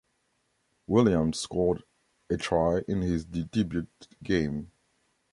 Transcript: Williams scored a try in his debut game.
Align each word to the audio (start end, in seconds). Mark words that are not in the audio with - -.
Williams 0.87 1.39
scored 1.39 1.83
a 2.31 2.35
try 2.35 2.81
in 2.87 3.01
his 3.03 3.23
debut 3.23 3.85
game. 4.23 4.71